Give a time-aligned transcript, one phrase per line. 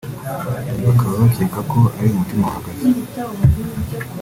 [0.85, 2.83] bakaba bakeka ko ari umutima wahagaze